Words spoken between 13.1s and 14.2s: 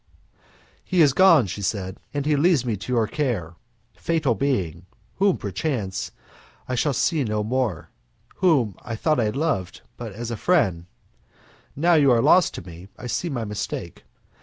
my mistake.